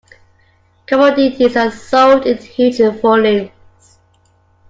Commodities 0.87 1.55
are 1.55 1.69
sold 1.69 2.25
in 2.25 2.35
huge 2.39 2.79
volumes. 3.03 3.99